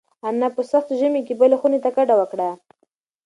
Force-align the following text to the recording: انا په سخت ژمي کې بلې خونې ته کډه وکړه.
انا 0.29 0.47
په 0.55 0.61
سخت 0.71 0.89
ژمي 0.99 1.21
کې 1.27 1.33
بلې 1.41 1.55
خونې 1.59 1.79
ته 1.83 1.89
کډه 1.95 2.15
وکړه. 2.17 2.49